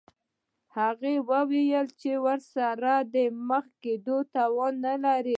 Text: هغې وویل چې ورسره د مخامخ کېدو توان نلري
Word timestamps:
هغې 0.77 1.15
وویل 1.31 1.87
چې 2.01 2.11
ورسره 2.25 2.91
د 3.13 3.15
مخامخ 3.49 3.65
کېدو 3.83 4.17
توان 4.35 4.73
نلري 4.85 5.29